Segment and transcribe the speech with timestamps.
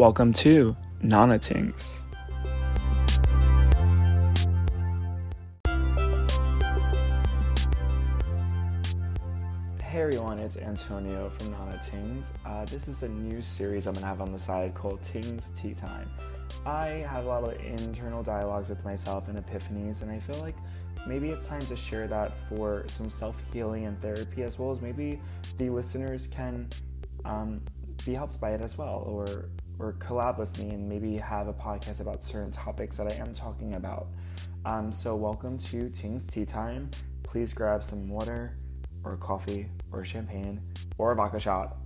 [0.00, 2.00] Welcome to Nana Tingz.
[9.82, 12.32] Hey everyone, it's Antonio from Nana Tingz.
[12.46, 15.74] Uh, this is a new series I'm gonna have on the side called Tingz Tea
[15.74, 16.08] Time.
[16.64, 20.56] I have a lot of internal dialogues with myself and epiphanies, and I feel like
[21.06, 24.80] maybe it's time to share that for some self healing and therapy, as well as
[24.80, 25.20] maybe
[25.58, 26.70] the listeners can
[27.26, 27.60] um,
[28.06, 31.54] be helped by it as well, or or collab with me and maybe have a
[31.54, 34.08] podcast about certain topics that I am talking about.
[34.66, 36.90] Um, so welcome to Tingz Tea Time.
[37.22, 38.58] Please grab some water
[39.04, 40.60] or coffee or champagne
[40.98, 41.78] or a vodka shot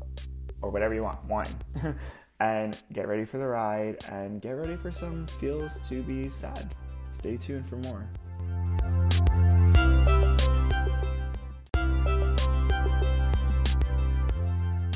[0.61, 1.47] or whatever you want, wine.
[2.41, 6.75] and get ready for the ride and get ready for some feels to be sad.
[7.13, 8.09] Stay tuned for more.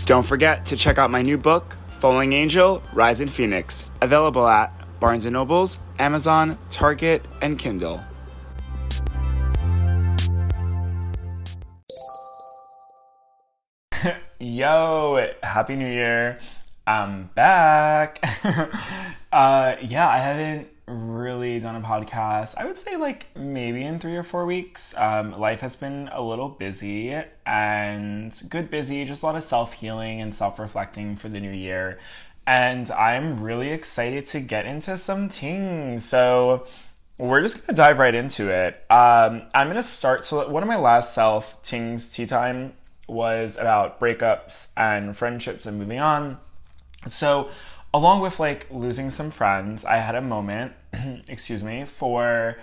[0.05, 4.73] Don't forget to check out my new book, Falling Angel, Rise Rising Phoenix, available at
[5.01, 8.01] Barnes & Nobles, Amazon, Target, and Kindle.
[14.39, 16.39] Yo, happy new year.
[16.87, 18.21] I'm back.
[19.33, 22.55] uh, yeah, I haven't really done a podcast.
[22.57, 24.95] I would say like maybe in three or four weeks.
[24.97, 27.15] Um, life has been a little busy
[27.47, 31.53] and good busy, just a lot of self healing and self reflecting for the new
[31.53, 31.99] year.
[32.47, 36.05] And I'm really excited to get into some things.
[36.05, 36.67] So
[37.19, 38.75] we're just gonna dive right into it.
[38.91, 40.25] Um, I'm gonna start.
[40.25, 42.73] So one of my last self Tingz tea time
[43.07, 46.39] was about breakups and friendships and moving on.
[47.09, 47.51] So
[47.93, 50.73] along with like losing some friends, I had a moment,
[51.29, 52.57] excuse me, for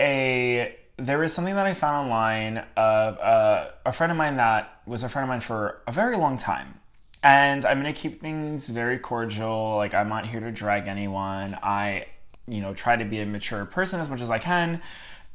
[0.00, 4.80] a there was something that I found online of uh, a friend of mine that
[4.86, 6.80] was a friend of mine for a very long time.
[7.22, 9.76] And I'm gonna keep things very cordial.
[9.76, 11.58] Like I'm not here to drag anyone.
[11.62, 12.06] I,
[12.46, 14.80] you know, try to be a mature person as much as I can.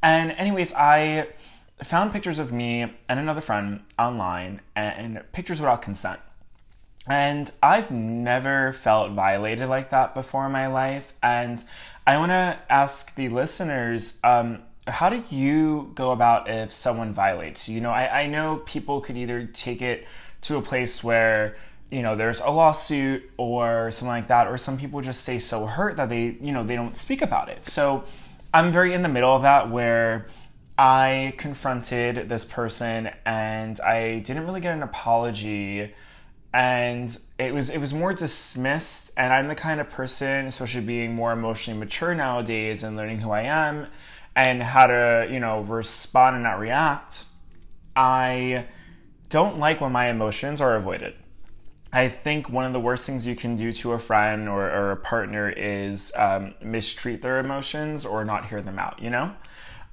[0.02, 1.28] And anyways, I
[1.84, 6.20] found pictures of me and another friend online and pictures without consent.
[7.06, 11.12] And I've never felt violated like that before in my life.
[11.22, 11.62] And
[12.06, 17.68] I want to ask the listeners um, how do you go about if someone violates
[17.68, 17.80] you?
[17.80, 20.06] know, I, I know people could either take it
[20.42, 21.56] to a place where
[21.92, 25.66] you know there's a lawsuit or something like that or some people just stay so
[25.66, 28.02] hurt that they you know they don't speak about it so
[28.54, 30.26] i'm very in the middle of that where
[30.78, 35.92] i confronted this person and i didn't really get an apology
[36.54, 41.14] and it was it was more dismissed and i'm the kind of person especially being
[41.14, 43.86] more emotionally mature nowadays and learning who i am
[44.36, 47.24] and how to you know respond and not react
[47.96, 48.66] i
[49.32, 51.14] don't like when my emotions are avoided.
[51.90, 54.92] I think one of the worst things you can do to a friend or, or
[54.92, 59.32] a partner is um, mistreat their emotions or not hear them out you know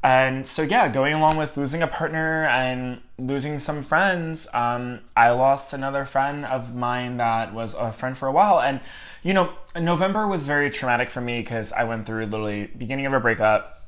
[0.01, 5.31] and so, yeah, going along with losing a partner and losing some friends, um, I
[5.31, 8.61] lost another friend of mine that was a friend for a while.
[8.61, 8.79] And,
[9.23, 13.13] you know, November was very traumatic for me because I went through literally beginning of
[13.13, 13.83] a breakup,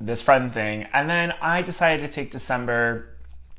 [0.00, 0.86] this friend thing.
[0.92, 3.08] And then I decided to take December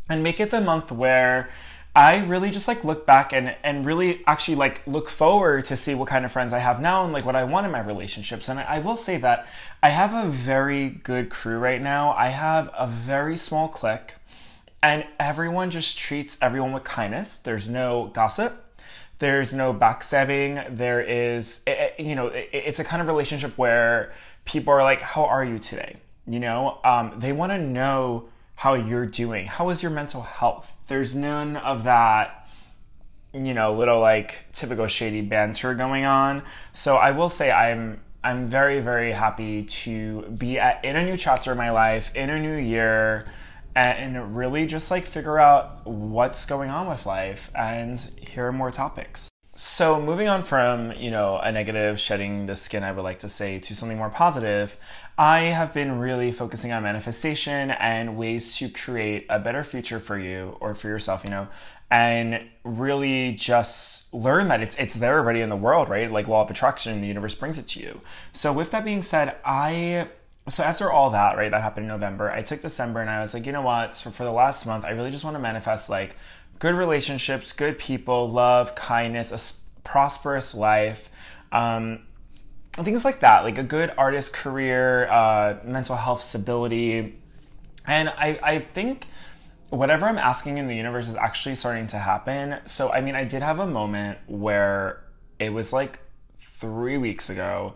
[0.07, 1.49] and make it the month where
[1.97, 5.95] I really just like look back and and really actually like look forward to see
[5.95, 8.49] what kind of friends I have now and like what I want in my relationships.
[8.49, 9.47] And I, I will say that
[9.81, 12.11] I have a very good crew right now.
[12.11, 14.13] I have a very small clique,
[14.83, 17.37] and everyone just treats everyone with kindness.
[17.37, 18.63] There's no gossip.
[19.17, 20.77] There's no backstabbing.
[20.77, 24.13] There is, it, you know, it, it's a kind of relationship where
[24.45, 25.95] people are like, "How are you today?"
[26.27, 29.45] You know, um, they want to know how you're doing.
[29.45, 30.73] How is your mental health?
[30.87, 32.49] There's none of that,
[33.31, 36.41] you know, little like typical shady banter going on.
[36.73, 41.17] So I will say I'm I'm very very happy to be at, in a new
[41.17, 43.27] chapter of my life, in a new year,
[43.75, 49.29] and really just like figure out what's going on with life and hear more topics.
[49.59, 53.29] So moving on from, you know, a negative shedding the skin, I would like to
[53.29, 54.77] say, to something more positive,
[55.17, 60.19] I have been really focusing on manifestation and ways to create a better future for
[60.19, 61.47] you or for yourself, you know,
[61.89, 66.11] and really just learn that it's it's there already in the world, right?
[66.11, 68.01] Like law of attraction, the universe brings it to you.
[68.33, 70.09] So with that being said, I
[70.49, 73.33] so after all that, right, that happened in November, I took December and I was
[73.33, 73.95] like, you know what?
[73.95, 76.15] So for the last month, I really just want to manifest like
[76.59, 81.09] good relationships, good people, love, kindness, a prosperous life,
[81.51, 81.99] um,
[82.73, 87.19] things like that, like a good artist career, uh, mental health stability.
[87.85, 89.05] And I, I think
[89.69, 92.59] whatever I'm asking in the universe is actually starting to happen.
[92.65, 95.03] So, I mean, I did have a moment where
[95.39, 95.99] it was like
[96.59, 97.75] three weeks ago.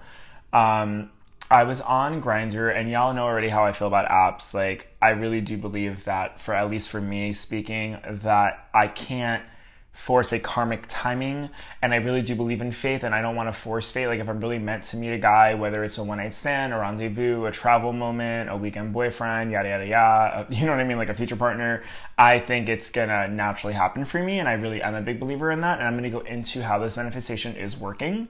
[0.53, 1.11] Um,
[1.51, 4.53] I was on Grindr, and y'all know already how I feel about apps.
[4.53, 9.43] Like, I really do believe that, for at least for me speaking, that I can't
[9.91, 11.49] force a karmic timing
[11.81, 14.21] and i really do believe in faith and i don't want to force fate like
[14.21, 16.77] if i'm really meant to meet a guy whether it's a one night stand a
[16.77, 20.97] rendezvous a travel moment a weekend boyfriend yada yada yada you know what i mean?
[20.97, 21.83] Like a future partner
[22.17, 25.51] i think it's gonna naturally happen for me and i really am a big believer
[25.51, 28.29] in that and i'm gonna go into how this manifestation is working.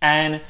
[0.00, 0.40] And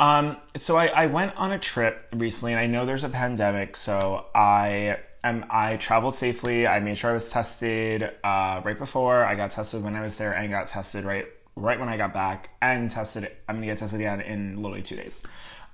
[0.00, 3.76] um, so I, I went on a trip recently and i know there's a pandemic
[3.76, 6.66] so i um, I traveled safely.
[6.66, 9.24] I made sure I was tested uh, right before.
[9.24, 11.26] I got tested when I was there, and got tested right
[11.56, 13.30] right when I got back, and tested.
[13.48, 15.22] I'm gonna get tested again in literally two days.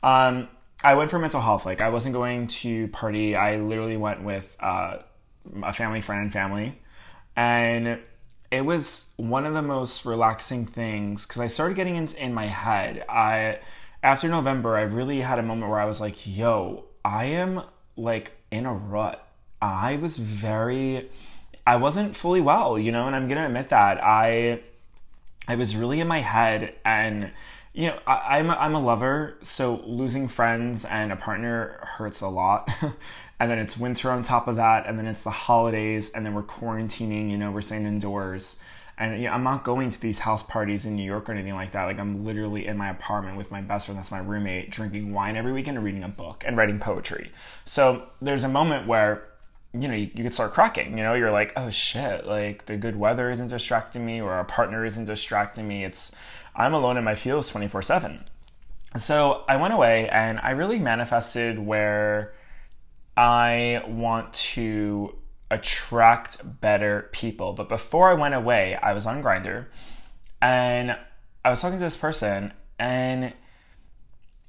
[0.02, 0.48] Um,
[0.82, 1.64] I went for mental health.
[1.64, 3.36] Like I wasn't going to party.
[3.36, 4.98] I literally went with uh,
[5.62, 6.80] a family friend and family,
[7.36, 8.00] and
[8.50, 12.46] it was one of the most relaxing things because I started getting in, in my
[12.46, 13.04] head.
[13.08, 13.60] I
[14.02, 17.62] after November, I really had a moment where I was like, "Yo, I am
[17.96, 19.26] like in a rut."
[19.60, 21.08] I was very
[21.66, 24.02] I wasn't fully well, you know, and I'm gonna admit that.
[24.02, 24.60] I
[25.48, 27.32] I was really in my head and
[27.72, 32.22] you know, I, am a, I'm a lover, so losing friends and a partner hurts
[32.22, 32.70] a lot.
[33.38, 36.32] and then it's winter on top of that, and then it's the holidays, and then
[36.32, 38.56] we're quarantining, you know, we're staying indoors.
[38.98, 41.54] And you know, I'm not going to these house parties in New York or anything
[41.54, 41.84] like that.
[41.84, 45.36] Like I'm literally in my apartment with my best friend, that's my roommate, drinking wine
[45.36, 47.30] every weekend and reading a book and writing poetry.
[47.64, 49.28] So there's a moment where
[49.80, 50.96] you know, you, you could start cracking.
[50.96, 54.44] You know, you're like, oh shit, like the good weather isn't distracting me, or our
[54.44, 55.84] partner isn't distracting me.
[55.84, 56.12] It's
[56.54, 58.24] I'm alone in my feels 24 seven.
[58.96, 62.32] So I went away and I really manifested where
[63.16, 65.14] I want to
[65.50, 67.52] attract better people.
[67.52, 69.66] But before I went away, I was on Grindr
[70.42, 70.96] and
[71.44, 73.32] I was talking to this person and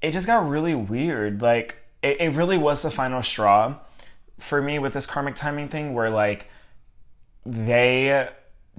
[0.01, 1.41] it just got really weird.
[1.41, 3.75] Like it, it really was the final straw
[4.39, 6.49] for me with this karmic timing thing where like
[7.45, 8.27] they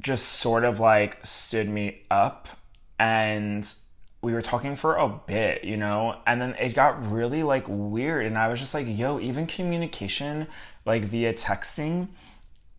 [0.01, 2.49] just sort of like stood me up
[2.99, 3.73] and
[4.21, 8.27] we were talking for a bit, you know, and then it got really like weird
[8.27, 10.49] and I was just like, yo, even communication
[10.89, 12.09] like via texting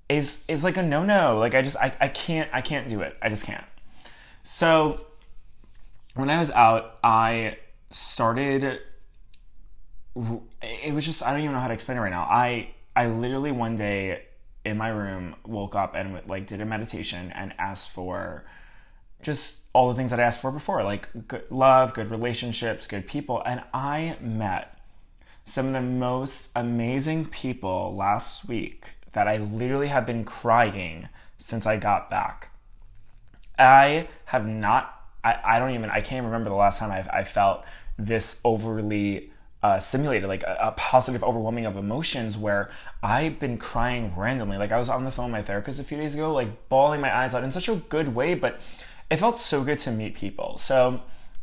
[0.09, 1.37] is is like a no-no.
[1.37, 3.15] Like I just I, I can't I can't do it.
[3.21, 3.63] I just can't.
[4.43, 5.05] So
[6.15, 7.57] when I was out, I
[7.91, 8.81] started
[10.61, 12.23] it was just I don't even know how to explain it right now.
[12.23, 14.23] I I literally one day
[14.65, 18.43] in my room woke up and like did a meditation and asked for
[19.21, 23.07] just all the things that I asked for before, like good love, good relationships, good
[23.07, 24.78] people, and I met
[25.49, 31.09] some of the most amazing people last week that I literally have been crying
[31.39, 32.51] since I got back.
[33.57, 37.23] I have not I, I don't even I can't remember the last time I've, I
[37.23, 37.63] felt
[37.97, 39.31] this overly
[39.61, 42.71] uh, simulated like a, a, positive overwhelming of emotions where
[43.03, 44.57] I've been crying randomly.
[44.57, 47.01] Like I was on the phone with my therapist a few days ago, like bawling
[47.01, 48.61] my eyes out in such a good way, but
[49.09, 50.57] it felt so good to meet people.
[50.59, 51.01] So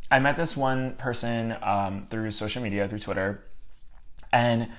[0.09, 3.43] I met this one person um, through social media, through Twitter,
[4.31, 4.69] and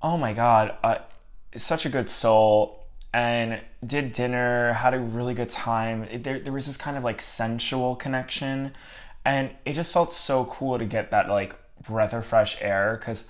[0.00, 0.98] oh my god, uh,
[1.56, 2.78] such a good soul.
[3.14, 6.04] And did dinner, had a really good time.
[6.04, 8.72] It, there, there was this kind of like sensual connection,
[9.24, 13.28] and it just felt so cool to get that like breath of fresh air because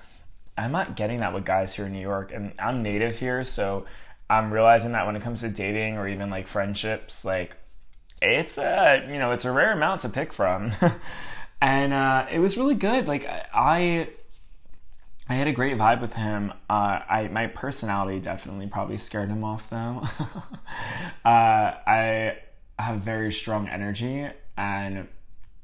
[0.57, 3.87] I'm not getting that with guys here in New York, and I'm native here, so
[4.29, 7.57] I'm realizing that when it comes to dating or even like friendships, like
[8.21, 10.73] it's a you know it's a rare amount to pick from,
[11.61, 13.07] and uh, it was really good.
[13.07, 14.09] Like I.
[15.33, 16.53] I had a great vibe with him.
[16.69, 20.03] Uh, I my personality definitely probably scared him off though.
[21.25, 22.37] uh, I
[22.79, 24.27] have very strong energy
[24.59, 25.09] and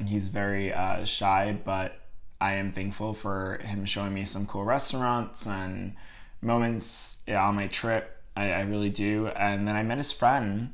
[0.03, 2.01] he's very uh, shy, but
[2.41, 5.95] I am thankful for him showing me some cool restaurants and
[6.41, 8.17] moments yeah, on my trip.
[8.35, 9.27] I, I really do.
[9.27, 10.73] And then I met his friend,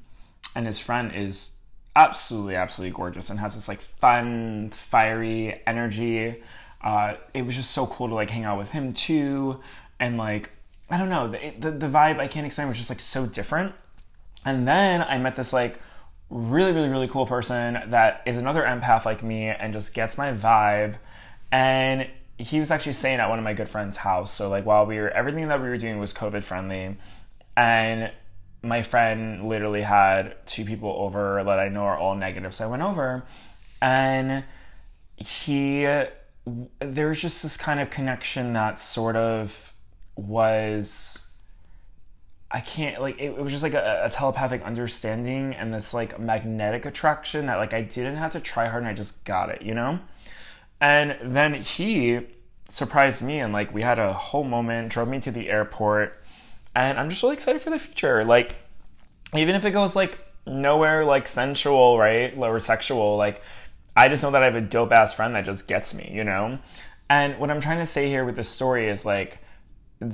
[0.54, 1.50] and his friend is
[1.96, 6.44] absolutely, absolutely gorgeous and has this like fun, fiery energy.
[6.84, 9.58] Uh, it was just so cool to like hang out with him too.
[9.98, 10.50] And like,
[10.88, 13.74] I don't know, the, the, the vibe I can't explain was just like so different.
[14.44, 15.80] And then I met this like
[16.30, 20.32] really, really, really cool person that is another empath like me and just gets my
[20.32, 20.96] vibe
[21.50, 24.32] and he was actually staying at one of my good friend's house.
[24.32, 26.96] So like while we were everything that we were doing was COVID friendly,
[27.56, 28.10] and
[28.62, 32.54] my friend literally had two people over that I know are all negative.
[32.54, 33.24] So I went over,
[33.80, 34.44] and
[35.16, 35.84] he
[36.80, 39.72] there was just this kind of connection that sort of
[40.16, 41.24] was
[42.50, 46.20] I can't like it, it was just like a, a, telepathic understanding and this like
[46.20, 49.62] magnetic attraction that like I didn't have to try hard and I just got it,
[49.62, 49.98] you know?
[50.80, 52.20] And then he
[52.68, 56.22] surprised me and like we had a whole moment, drove me to the airport,
[56.76, 58.24] and I'm just really excited for the future.
[58.24, 58.54] Like
[59.34, 62.36] even if it goes like nowhere like sensual, right?
[62.36, 63.42] Or sexual, like
[63.96, 66.24] I just know that I have a dope ass friend that just gets me, you
[66.24, 66.58] know?
[67.08, 69.38] And what I'm trying to say here with this story is like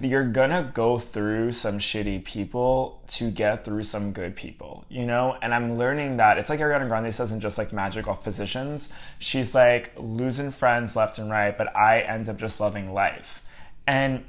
[0.02, 5.36] you're gonna go through some shitty people to get through some good people, you know?
[5.40, 8.90] And I'm learning that it's like Ariana Grande says in just like magic off positions.
[9.18, 13.42] She's like losing friends left and right, but I end up just loving life.
[13.86, 14.24] And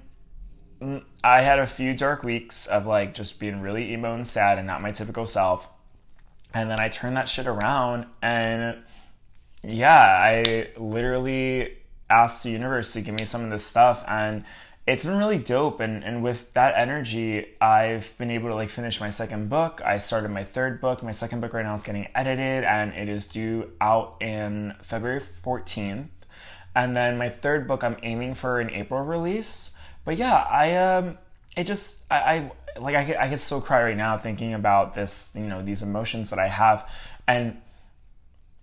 [0.82, 4.58] mm, I had a few dark weeks of like just being really emo and sad
[4.58, 5.68] and not my typical self.
[6.54, 8.78] And then I turned that shit around and
[9.64, 11.78] yeah, I literally
[12.10, 14.44] asked the universe to give me some of this stuff and
[14.88, 19.00] it's been really dope and, and with that energy i've been able to like finish
[19.00, 19.82] my second book.
[19.86, 21.04] I started my third book.
[21.04, 25.22] My second book right now is getting edited and it is due out in february
[25.46, 26.08] 14th
[26.76, 29.72] and then my third book i'm aiming for an april release.
[30.04, 31.18] But yeah i um
[31.56, 34.96] it just i, I like I get, I get so cry right now thinking about
[34.96, 36.90] this you know these emotions that i have.
[37.28, 37.62] And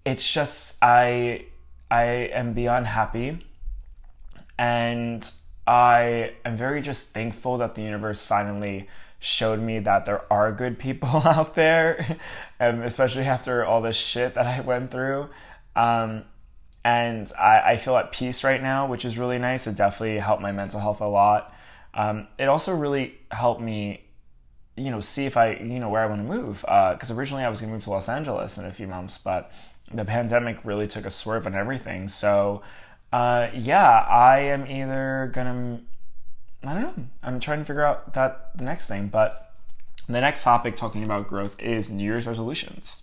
[0.09, 1.45] it's just i
[1.91, 3.45] i am beyond happy
[4.59, 5.31] and
[5.69, 8.89] I am very just thankful that the universe finally
[9.21, 12.19] showed me that there are good people out there,
[12.59, 15.29] and especially after all this shit that I went through.
[15.77, 16.25] Um,
[16.85, 19.67] and I, I, feel at peace right now, which is really nice.
[19.67, 21.55] It definitely helped my mental health a lot.
[21.93, 24.05] Um, it also really helped me,
[24.77, 26.61] you know, see if I, you know, where I want to move.
[26.63, 29.19] Because uh, originally I was going to move to Los Angeles in a few months,
[29.19, 29.53] but
[29.93, 32.09] the pandemic really took a swerve on everything.
[32.09, 32.63] So
[33.13, 35.81] uh, yeah, I am either gonna,
[36.63, 39.55] I don't know, I'm trying to figure out that the next thing, but
[40.09, 43.03] the next topic talking about growth is New Year's resolutions.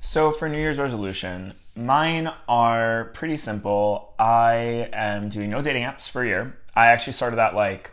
[0.00, 4.14] So for New Year's resolution, mine are pretty simple.
[4.18, 6.56] I am doing no dating apps for a year.
[6.74, 7.92] I actually started that like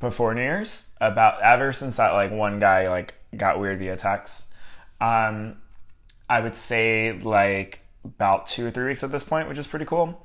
[0.00, 4.46] before New Year's, about ever since that like one guy like got weird via text.
[5.00, 5.56] Um,
[6.28, 9.84] I would say like about two or three weeks at this point, which is pretty
[9.84, 10.24] cool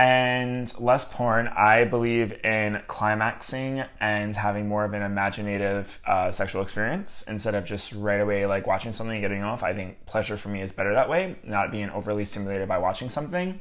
[0.00, 1.46] and less porn.
[1.48, 7.66] I believe in climaxing and having more of an imaginative uh, sexual experience instead of
[7.66, 9.62] just right away like watching something and getting off.
[9.62, 13.10] I think pleasure for me is better that way, not being overly stimulated by watching
[13.10, 13.60] something.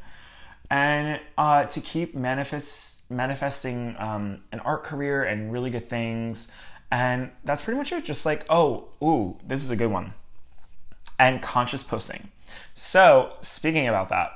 [0.71, 6.47] And uh, to keep manifest manifesting um, an art career and really good things.
[6.89, 8.05] And that's pretty much it.
[8.05, 10.13] Just like, oh, ooh, this is a good one.
[11.19, 12.29] And conscious posting.
[12.73, 14.31] So, speaking about that,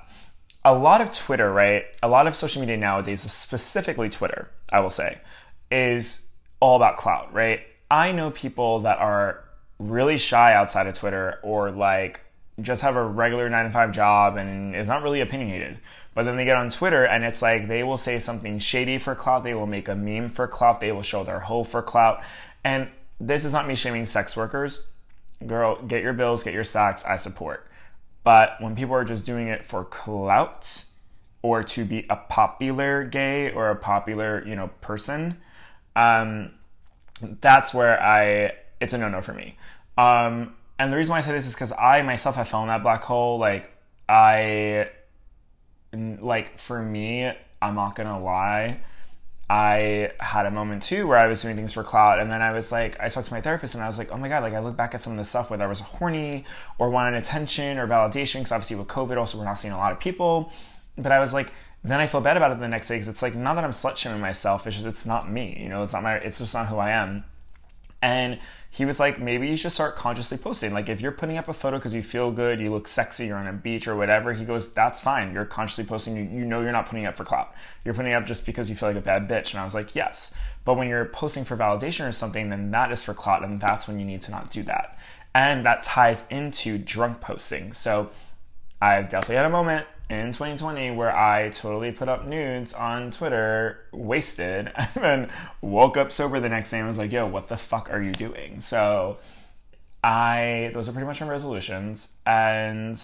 [0.66, 1.86] a lot of Twitter, right?
[2.04, 5.20] A lot of social media nowadays, specifically Twitter, I will say,
[5.72, 6.28] is
[6.60, 7.62] all about clout, right?
[7.90, 9.44] I know people that are
[9.80, 12.22] really shy outside of Twitter or like
[12.62, 15.80] just have a regular nine to five job and is not really opinionated.
[16.13, 19.16] But then they get on Twitter and it's like they will say something shady for
[19.16, 22.22] clout, they will make a meme for clout, they will show their hoe for clout.
[22.63, 24.88] And this is not me shaming sex workers.
[25.48, 27.68] Girl, get your bills, get your socks, I support.
[28.24, 30.86] But when people are just doing it for clout
[31.42, 35.38] or to be a popular gay or a popular, you know, person,
[35.96, 36.52] um,
[37.42, 39.58] that's where I it's a no no for me.
[39.98, 42.76] Um, and the reason why I say this is because I myself have fallen in
[42.76, 43.38] that black hole.
[43.38, 43.72] Like
[44.10, 44.90] I,
[45.94, 47.32] like for me,
[47.62, 48.80] I'm not gonna lie.
[49.50, 52.54] I had a moment too where I was doing things for clout, and then I
[52.54, 54.54] was like, I talked to my therapist, and I was like, oh my god, like
[54.54, 56.46] I look back at some of the stuff whether I was horny
[56.80, 59.92] or wanted attention or validation, because obviously with COVID, also we're not seeing a lot
[59.92, 60.52] of people.
[60.98, 61.52] But I was like,
[61.84, 63.72] then I feel bad about it the next day because it's like not that I'm
[63.72, 66.54] slut shaming myself, it's just it's not me, you know, it's not my, it's just
[66.54, 67.26] not who I am.
[68.04, 70.74] And he was like, maybe you should start consciously posting.
[70.74, 73.38] Like, if you're putting up a photo because you feel good, you look sexy, you're
[73.38, 75.34] on a beach or whatever, he goes, that's fine.
[75.34, 76.18] You're consciously posting.
[76.18, 77.54] You, you know you're not putting up for clout.
[77.86, 79.52] You're putting up just because you feel like a bad bitch.
[79.52, 80.34] And I was like, yes.
[80.66, 83.42] But when you're posting for validation or something, then that is for clout.
[83.42, 84.98] And that's when you need to not do that.
[85.34, 87.72] And that ties into drunk posting.
[87.72, 88.10] So
[88.82, 93.80] I've definitely had a moment in 2020 where I totally put up nudes on Twitter,
[93.92, 95.30] wasted, and then
[95.62, 98.12] woke up sober the next day and was like, yo, what the fuck are you
[98.12, 98.60] doing?
[98.60, 99.18] So
[100.04, 102.10] I, those are pretty much my resolutions.
[102.26, 103.02] And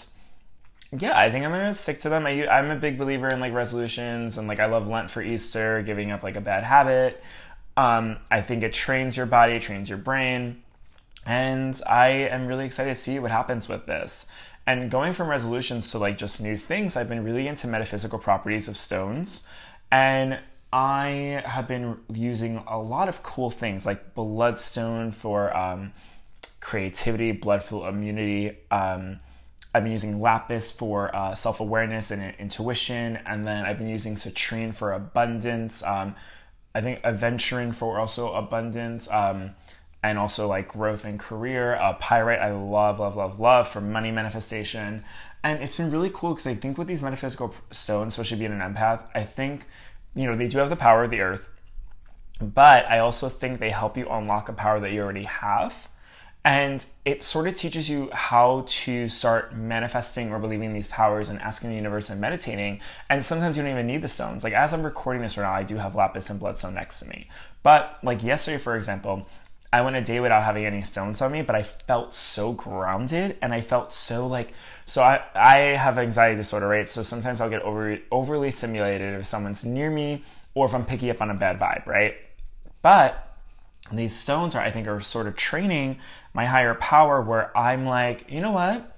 [0.97, 2.25] yeah, I think I'm gonna stick to them.
[2.25, 5.81] I, I'm a big believer in like resolutions and like I love Lent for Easter,
[5.83, 7.23] giving up like a bad habit.
[7.77, 10.63] Um, I think it trains your body, trains your brain.
[11.25, 14.25] And I am really excited to see what happens with this.
[14.69, 18.67] And going from resolutions to like just new things, I've been really into metaphysical properties
[18.67, 19.43] of stones.
[19.91, 20.37] And
[20.71, 25.91] I have been using a lot of cool things like Bloodstone for um,
[26.61, 28.59] creativity, blood flow immunity.
[28.69, 29.19] Um,
[29.73, 34.17] I've been using Lapis for uh, self awareness and intuition, and then I've been using
[34.17, 35.81] Citrine for abundance.
[35.81, 36.15] Um,
[36.75, 39.55] I think Aventurine for also abundance, um,
[40.03, 41.75] and also like growth and career.
[41.75, 45.03] Uh, Pyrite, I love, love, love, love for money manifestation.
[45.43, 48.59] And it's been really cool because I think with these metaphysical stones, especially being an
[48.59, 49.65] empath, I think,
[50.15, 51.49] you know, they do have the power of the earth,
[52.41, 55.73] but I also think they help you unlock a power that you already have.
[56.45, 61.39] And it sort of teaches you how to start manifesting or believing these powers and
[61.41, 62.79] asking the universe and meditating.
[63.09, 64.43] And sometimes you don't even need the stones.
[64.45, 67.09] Like as I'm recording this right now, I do have lapis and bloodstone next to
[67.09, 67.27] me.
[67.61, 69.27] But like yesterday, for example,
[69.71, 73.37] I went a day without having any stones on me, but I felt so grounded
[73.41, 74.53] and I felt so like
[74.87, 76.89] so I, I have anxiety disorder, right?
[76.89, 80.23] So sometimes I'll get over, overly stimulated if someone's near me
[80.55, 82.15] or if I'm picking up on a bad vibe, right?
[82.81, 83.29] But
[83.91, 85.99] these stones are, I think, are sort of training
[86.33, 88.95] my higher power where I'm like, you know what?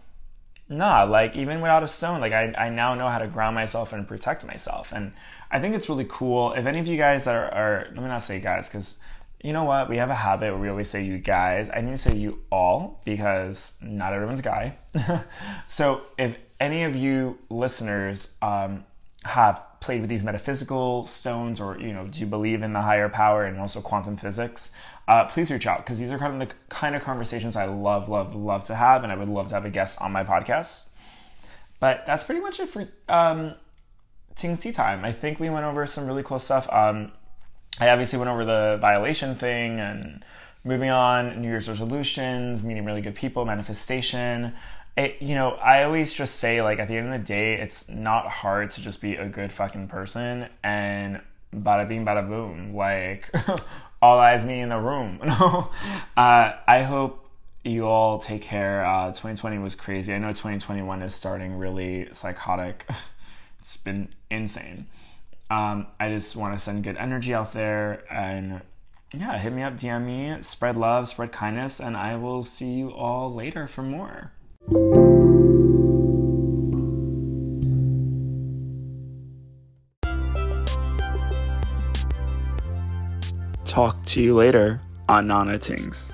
[0.69, 3.91] Nah, like even without a stone, like I, I now know how to ground myself
[3.91, 4.93] and protect myself.
[4.93, 5.11] And
[5.51, 6.53] I think it's really cool.
[6.53, 8.97] If any of you guys are, are let me not say guys, because
[9.43, 9.89] you know what?
[9.89, 11.69] We have a habit where we always say you guys.
[11.73, 14.77] I need to say you all because not everyone's guy.
[15.67, 18.85] so if any of you listeners um,
[19.23, 23.09] have played with these metaphysical stones or you know do you believe in the higher
[23.09, 24.71] power and also quantum physics
[25.07, 28.07] uh, please reach out because these are kind of the kind of conversations i love
[28.07, 30.85] love love to have and i would love to have a guest on my podcast
[31.79, 33.55] but that's pretty much it for um,
[34.35, 35.03] Tingz Tea Time.
[35.03, 36.71] I think we went over some really cool stuff.
[36.71, 37.11] Um,
[37.79, 40.23] I obviously went over the violation thing and
[40.63, 44.53] moving on, New Year's resolutions, meeting really good people, manifestation.
[44.97, 47.89] It, you know, I always just say, like, at the end of the day, it's
[47.89, 51.21] not hard to just be a good fucking person and
[51.55, 52.75] bada bing, bada boom.
[52.75, 53.31] Like,
[54.01, 55.19] all eyes me in the room.
[55.21, 55.67] uh,
[56.17, 57.29] I hope
[57.63, 58.85] you all take care.
[58.85, 60.13] Uh, 2020 was crazy.
[60.13, 62.85] I know 2021 is starting really psychotic.
[63.59, 64.87] it's been insane.
[65.51, 68.61] Um, I just want to send good energy out there and
[69.13, 72.93] yeah, hit me up, DM me, spread love, spread kindness, and I will see you
[72.93, 74.31] all later for more.
[83.65, 86.13] Talk to you later on Nana Tingz.